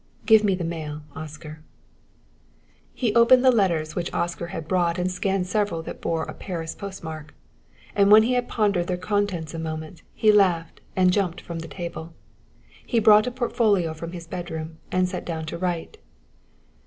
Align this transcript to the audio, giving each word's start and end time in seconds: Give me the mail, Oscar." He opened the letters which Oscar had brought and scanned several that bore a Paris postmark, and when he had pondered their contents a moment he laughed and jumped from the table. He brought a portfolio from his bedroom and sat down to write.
Give 0.25 0.43
me 0.43 0.55
the 0.55 0.63
mail, 0.63 1.03
Oscar." 1.15 1.61
He 2.91 3.13
opened 3.13 3.45
the 3.45 3.51
letters 3.51 3.95
which 3.95 4.11
Oscar 4.15 4.47
had 4.47 4.67
brought 4.67 4.97
and 4.97 5.11
scanned 5.11 5.45
several 5.45 5.83
that 5.83 6.01
bore 6.01 6.23
a 6.23 6.33
Paris 6.33 6.73
postmark, 6.73 7.35
and 7.95 8.09
when 8.11 8.23
he 8.23 8.33
had 8.33 8.47
pondered 8.47 8.87
their 8.87 8.97
contents 8.97 9.53
a 9.53 9.59
moment 9.59 10.01
he 10.15 10.31
laughed 10.31 10.81
and 10.95 11.13
jumped 11.13 11.39
from 11.39 11.59
the 11.59 11.67
table. 11.67 12.15
He 12.83 12.97
brought 12.97 13.27
a 13.27 13.31
portfolio 13.31 13.93
from 13.93 14.13
his 14.13 14.25
bedroom 14.25 14.79
and 14.91 15.07
sat 15.07 15.23
down 15.23 15.45
to 15.45 15.57
write. 15.59 15.97